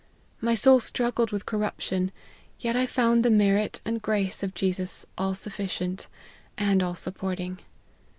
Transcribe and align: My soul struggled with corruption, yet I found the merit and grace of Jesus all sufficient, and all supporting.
My 0.39 0.55
soul 0.55 0.79
struggled 0.79 1.31
with 1.31 1.45
corruption, 1.45 2.11
yet 2.59 2.75
I 2.75 2.87
found 2.87 3.23
the 3.23 3.29
merit 3.29 3.81
and 3.85 4.01
grace 4.01 4.41
of 4.41 4.55
Jesus 4.55 5.05
all 5.15 5.35
sufficient, 5.35 6.07
and 6.57 6.81
all 6.81 6.95
supporting. 6.95 7.59